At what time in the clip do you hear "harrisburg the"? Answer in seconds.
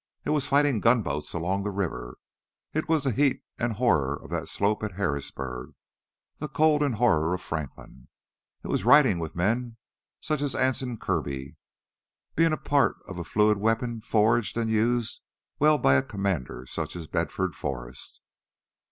4.93-6.47